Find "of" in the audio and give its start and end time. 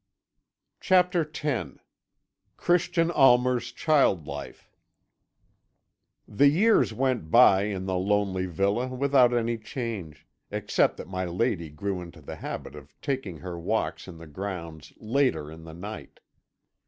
12.73-12.99